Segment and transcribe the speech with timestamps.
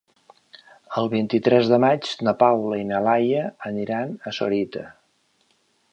[1.01, 4.87] El vint-i-tres de maig na Paula i na Laia aniran a Sorita.